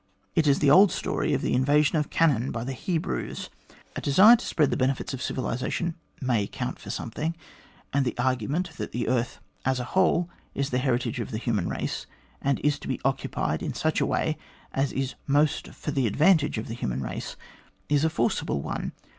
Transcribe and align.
It 0.33 0.47
is 0.47 0.57
the 0.57 0.71
old 0.71 0.91
story 0.91 1.35
of 1.35 1.43
the 1.43 1.53
invasion 1.53 1.95
of 1.95 2.09
Canaan 2.09 2.49
by 2.51 2.63
the 2.63 2.73
Hebrews. 2.73 3.51
A 3.95 4.01
desire 4.01 4.35
to 4.35 4.43
spread 4.47 4.71
the 4.71 4.75
benefits 4.75 5.13
of 5.13 5.21
civilisation 5.21 5.93
may 6.19 6.47
count 6.47 6.79
for 6.79 6.89
something; 6.89 7.35
and 7.93 8.03
the 8.03 8.17
argument 8.17 8.71
that 8.77 8.93
the 8.93 9.07
earth, 9.07 9.37
as 9.63 9.79
a 9.79 9.83
whole, 9.93 10.27
is 10.55 10.71
the 10.71 10.79
heritage 10.79 11.19
of 11.19 11.29
the 11.29 11.37
human 11.37 11.69
race, 11.69 12.07
and 12.41 12.59
is 12.61 12.79
to 12.79 12.87
be 12.87 12.99
occupied 13.05 13.61
in 13.61 13.75
such 13.75 14.01
a 14.01 14.05
way 14.07 14.39
as 14.73 14.91
is 14.91 15.13
most 15.27 15.67
for 15.67 15.91
the 15.91 16.07
advantage 16.07 16.57
of 16.57 16.67
the 16.67 16.73
human 16.73 17.03
race, 17.03 17.35
is 17.87 18.03
a 18.03 18.09
forcible 18.09 18.59
one. 18.63 18.93